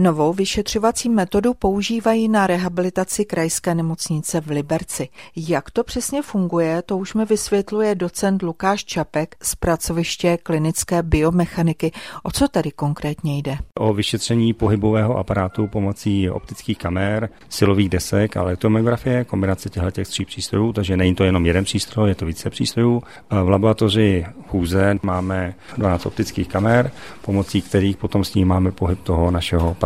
Novou 0.00 0.32
vyšetřovací 0.32 1.08
metodu 1.08 1.54
používají 1.54 2.28
na 2.28 2.46
rehabilitaci 2.46 3.24
krajské 3.24 3.74
nemocnice 3.74 4.40
v 4.40 4.46
Liberci. 4.46 5.08
Jak 5.36 5.70
to 5.70 5.84
přesně 5.84 6.22
funguje, 6.22 6.82
to 6.82 6.98
už 6.98 7.14
mi 7.14 7.24
vysvětluje 7.24 7.94
docent 7.94 8.42
Lukáš 8.42 8.84
Čapek 8.84 9.36
z 9.42 9.54
pracoviště 9.54 10.38
klinické 10.42 11.02
biomechaniky. 11.02 11.92
O 12.22 12.30
co 12.30 12.48
tady 12.48 12.70
konkrétně 12.70 13.38
jde? 13.38 13.58
O 13.78 13.94
vyšetření 13.94 14.52
pohybového 14.52 15.16
aparátu 15.16 15.66
pomocí 15.66 16.30
optických 16.30 16.78
kamer, 16.78 17.28
silových 17.48 17.88
desek 17.88 18.36
a 18.36 18.40
elektromografie, 18.40 19.24
kombinace 19.24 19.70
těchto 19.70 20.02
tří 20.02 20.24
přístrojů, 20.24 20.72
takže 20.72 20.96
není 20.96 21.14
to 21.14 21.24
jenom 21.24 21.46
jeden 21.46 21.64
přístroj, 21.64 22.08
je 22.08 22.14
to 22.14 22.26
více 22.26 22.50
přístrojů. 22.50 23.02
V 23.30 23.48
laboratoři 23.48 24.26
chůze 24.48 24.98
máme 25.02 25.54
12 25.76 26.06
optických 26.06 26.48
kamer, 26.48 26.90
pomocí 27.22 27.62
kterých 27.62 27.96
potom 27.96 28.24
snímáme 28.24 28.72
pohyb 28.72 29.00
toho 29.02 29.30
našeho. 29.30 29.76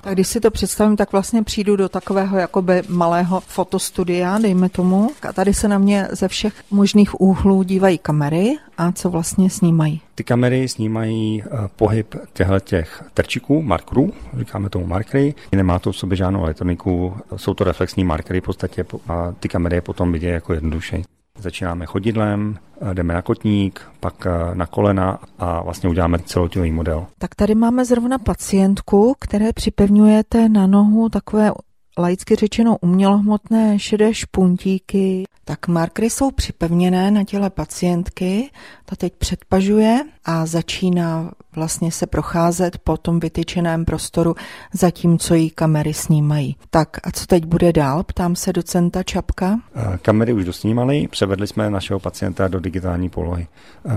Tak 0.00 0.14
když 0.14 0.28
si 0.28 0.40
to 0.40 0.50
představím, 0.50 0.96
tak 0.96 1.12
vlastně 1.12 1.42
přijdu 1.42 1.76
do 1.76 1.88
takového 1.88 2.38
jakoby 2.38 2.82
malého 2.88 3.40
fotostudia, 3.40 4.38
dejme 4.38 4.68
tomu. 4.68 5.10
A 5.28 5.32
tady 5.32 5.54
se 5.54 5.68
na 5.68 5.78
mě 5.78 6.08
ze 6.10 6.28
všech 6.28 6.54
možných 6.70 7.20
úhlů 7.20 7.62
dívají 7.62 7.98
kamery 7.98 8.56
a 8.78 8.92
co 8.92 9.10
vlastně 9.10 9.50
snímají? 9.50 10.00
Ty 10.14 10.24
kamery 10.24 10.68
snímají 10.68 11.42
uh, 11.42 11.58
pohyb 11.76 12.14
těchto 12.32 12.60
těch 12.60 13.04
trčíků, 13.14 13.62
markerů, 13.62 14.12
říkáme 14.38 14.68
tomu 14.68 14.86
markery. 14.86 15.34
Nemá 15.52 15.78
to 15.78 15.92
v 15.92 15.96
sobě 15.96 16.16
žádnou 16.16 16.42
elektroniku, 16.42 17.14
jsou 17.36 17.54
to 17.54 17.64
reflexní 17.64 18.04
markery 18.04 18.40
v 18.40 18.44
podstatě 18.44 18.84
a 19.08 19.32
ty 19.40 19.48
kamery 19.48 19.76
je 19.76 19.80
potom 19.80 20.12
vidějí 20.12 20.32
jako 20.32 20.52
jednoduše. 20.52 21.02
Začínáme 21.38 21.86
chodidlem, 21.86 22.58
eh, 22.80 22.94
jdeme 22.94 23.14
na 23.14 23.22
kotník, 23.22 23.80
pak 24.00 24.26
eh, 24.26 24.54
na 24.54 24.66
kolena 24.66 25.18
a 25.38 25.62
vlastně 25.62 25.88
uděláme 25.88 26.18
celotělový 26.18 26.70
model. 26.70 27.06
Tak 27.18 27.34
tady 27.34 27.54
máme 27.54 27.84
zrovna 27.84 28.18
pacientku, 28.18 29.14
které 29.20 29.52
připevňujete 29.52 30.48
na 30.48 30.66
nohu 30.66 31.08
takové 31.08 31.52
laicky 31.98 32.34
řečeno 32.34 32.76
umělohmotné 32.80 33.78
šedé 33.78 34.14
špuntíky. 34.14 35.24
Tak 35.44 35.68
markery 35.68 36.10
jsou 36.10 36.30
připevněné 36.30 37.10
na 37.10 37.24
těle 37.24 37.50
pacientky, 37.50 38.50
ta 38.86 38.96
teď 38.96 39.12
předpažuje 39.18 40.00
a 40.24 40.46
začíná 40.46 41.30
vlastně 41.56 41.92
se 41.92 42.06
procházet 42.06 42.78
po 42.78 42.96
tom 42.96 43.20
vytyčeném 43.20 43.84
prostoru, 43.84 44.34
zatímco 44.72 45.34
jí 45.34 45.50
kamery 45.50 45.94
snímají. 45.94 46.56
Tak 46.70 46.96
a 47.04 47.10
co 47.10 47.26
teď 47.26 47.44
bude 47.44 47.72
dál? 47.72 48.02
Ptám 48.02 48.36
se 48.36 48.52
docenta 48.52 49.02
Čapka. 49.02 49.60
Kamery 50.02 50.32
už 50.32 50.44
dosnímaly, 50.44 51.08
převedli 51.10 51.46
jsme 51.46 51.70
našeho 51.70 52.00
pacienta 52.00 52.48
do 52.48 52.60
digitální 52.60 53.08
polohy. 53.08 53.46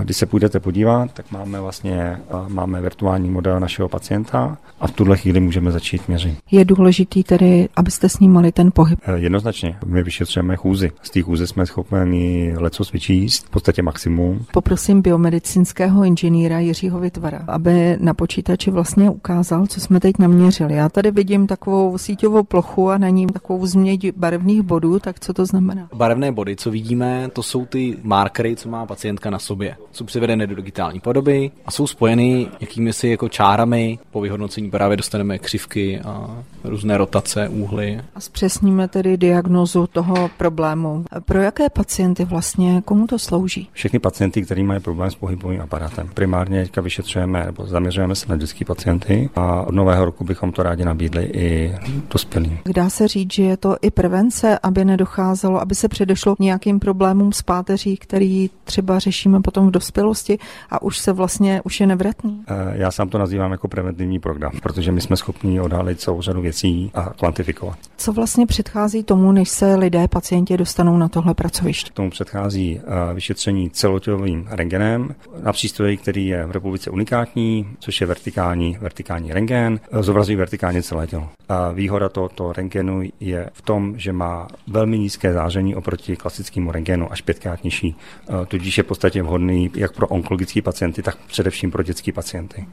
Když 0.02 0.16
se 0.16 0.26
půjdete 0.26 0.60
podívat, 0.60 1.12
tak 1.12 1.30
máme 1.30 1.60
vlastně 1.60 2.20
máme 2.48 2.80
virtuální 2.80 3.30
model 3.30 3.60
našeho 3.60 3.88
pacienta 3.88 4.58
a 4.80 4.86
v 4.86 4.90
tuhle 4.90 5.16
chvíli 5.16 5.40
můžeme 5.40 5.72
začít 5.72 6.08
měřit. 6.08 6.38
Je 6.50 6.64
důležitý 6.64 7.22
tedy, 7.22 7.68
abyste 7.76 8.08
snímali 8.08 8.52
ten 8.52 8.70
pohyb? 8.74 8.98
Jednoznačně. 9.14 9.78
My 9.86 10.02
vyšetřujeme 10.02 10.56
chůzy. 10.56 10.92
Z 11.02 11.10
té 11.10 11.22
chůze 11.22 11.46
jsme 11.46 11.66
schopni 11.66 12.54
leco 12.56 12.84
vyčíst, 12.92 13.46
v 13.46 13.50
podstatě 13.50 13.82
maximum. 13.82 14.46
Poprosím 14.52 14.79
biomedicínského 14.88 16.04
inženýra 16.04 16.58
Jiřího 16.58 17.00
Vytvara, 17.00 17.44
aby 17.48 17.96
na 18.00 18.14
počítači 18.14 18.70
vlastně 18.70 19.10
ukázal, 19.10 19.66
co 19.66 19.80
jsme 19.80 20.00
teď 20.00 20.18
naměřili. 20.18 20.74
Já 20.74 20.88
tady 20.88 21.10
vidím 21.10 21.46
takovou 21.46 21.98
síťovou 21.98 22.42
plochu 22.42 22.90
a 22.90 22.98
na 22.98 23.08
ní 23.08 23.26
takovou 23.26 23.66
změť 23.66 24.16
barevných 24.16 24.62
bodů, 24.62 24.98
tak 24.98 25.20
co 25.20 25.32
to 25.32 25.46
znamená? 25.46 25.88
Barevné 25.94 26.32
body, 26.32 26.56
co 26.56 26.70
vidíme, 26.70 27.28
to 27.32 27.42
jsou 27.42 27.66
ty 27.66 27.96
markery, 28.02 28.56
co 28.56 28.68
má 28.68 28.86
pacientka 28.86 29.30
na 29.30 29.38
sobě. 29.38 29.76
Jsou 29.92 30.04
převedeny 30.04 30.46
do 30.46 30.54
digitální 30.54 31.00
podoby 31.00 31.50
a 31.66 31.70
jsou 31.70 31.86
spojeny 31.86 32.48
jakými 32.60 32.92
si 32.92 33.08
jako 33.08 33.28
čárami. 33.28 33.98
Po 34.10 34.20
vyhodnocení 34.20 34.70
právě 34.70 34.96
dostaneme 34.96 35.38
křivky 35.38 36.00
a 36.00 36.42
různé 36.64 36.98
rotace, 36.98 37.48
úhly. 37.48 38.00
A 38.14 38.20
zpřesníme 38.20 38.88
tedy 38.88 39.16
diagnozu 39.16 39.86
toho 39.86 40.30
problému. 40.36 41.04
Pro 41.24 41.38
jaké 41.38 41.70
pacienty 41.70 42.24
vlastně, 42.24 42.82
komu 42.84 43.06
to 43.06 43.18
slouží? 43.18 43.68
Všechny 43.72 43.98
pacienty, 43.98 44.42
kteří 44.42 44.62
mají 44.70 44.80
problém 44.80 45.10
s 45.10 45.14
pohybovým 45.14 45.60
aparátem. 45.60 46.08
Primárně 46.14 46.62
teďka 46.62 46.80
vyšetřujeme 46.80 47.46
nebo 47.46 47.66
zaměřujeme 47.66 48.14
se 48.14 48.26
na 48.28 48.36
dětské 48.36 48.64
pacienty 48.64 49.30
a 49.36 49.62
od 49.62 49.74
nového 49.74 50.04
roku 50.04 50.24
bychom 50.24 50.52
to 50.52 50.62
rádi 50.62 50.84
nabídli 50.84 51.24
i 51.24 51.74
dospělým. 52.12 52.58
Dá 52.74 52.90
se 52.90 53.08
říct, 53.08 53.32
že 53.32 53.42
je 53.42 53.56
to 53.56 53.76
i 53.82 53.90
prevence, 53.90 54.58
aby 54.62 54.84
nedocházelo, 54.84 55.60
aby 55.60 55.74
se 55.74 55.88
předešlo 55.88 56.36
nějakým 56.38 56.80
problémům 56.80 57.32
s 57.32 57.42
páteří, 57.42 57.96
který 57.96 58.50
třeba 58.64 58.98
řešíme 58.98 59.40
potom 59.40 59.68
v 59.68 59.70
dospělosti 59.70 60.38
a 60.70 60.82
už 60.82 60.98
se 60.98 61.12
vlastně, 61.12 61.60
už 61.64 61.80
je 61.80 61.86
nevratný? 61.86 62.44
Eh, 62.48 62.54
já 62.72 62.90
sám 62.90 63.08
to 63.08 63.18
nazývám 63.18 63.52
jako 63.52 63.68
preventivní 63.68 64.18
program, 64.18 64.52
protože 64.62 64.92
my 64.92 65.00
jsme 65.00 65.16
schopni 65.16 65.60
odhalit 65.60 66.00
celou 66.00 66.22
řadu 66.22 66.40
věcí 66.40 66.90
a 66.94 67.10
kvantifikovat. 67.18 67.78
Co 67.96 68.12
vlastně 68.12 68.46
předchází 68.46 69.04
tomu, 69.04 69.32
než 69.32 69.48
se 69.48 69.74
lidé, 69.74 70.08
pacienti 70.08 70.56
dostanou 70.56 70.96
na 70.96 71.08
tohle 71.08 71.34
pracoviště? 71.34 71.90
Tomu 71.94 72.10
předchází 72.10 72.80
eh, 72.80 73.14
vyšetření 73.14 73.70
celotělovým 73.70 74.48
rengenem 74.60 75.14
na 75.42 75.52
přístroji, 75.52 75.96
který 75.96 76.26
je 76.26 76.46
v 76.46 76.50
republice 76.50 76.90
unikátní, 76.90 77.66
což 77.78 78.00
je 78.00 78.06
vertikální, 78.06 78.78
vertikální 78.80 79.32
rengen, 79.32 79.80
zobrazují 80.00 80.36
vertikálně 80.36 80.82
celé 80.82 81.06
tělo. 81.06 81.28
A 81.48 81.70
výhoda 81.70 82.08
tohoto 82.08 82.52
rengenu 82.52 83.02
je 83.20 83.50
v 83.52 83.62
tom, 83.62 83.98
že 83.98 84.12
má 84.12 84.48
velmi 84.66 84.98
nízké 84.98 85.32
záření 85.32 85.74
oproti 85.74 86.16
klasickému 86.16 86.72
rengenu, 86.72 87.12
až 87.12 87.20
pětkrát 87.22 87.64
nižší. 87.64 87.96
Eh, 87.96 88.46
tudíž 88.46 88.78
je 88.78 88.84
v 88.84 88.86
podstatě 88.86 89.22
vhodný 89.22 89.70
jak 89.74 89.92
pro 89.92 90.06
onkologické 90.06 90.62
pacienty, 90.62 91.02
tak 91.02 91.16
především 91.26 91.70
pro 91.70 91.82
dětské 91.82 92.12
pacienty. 92.12 92.66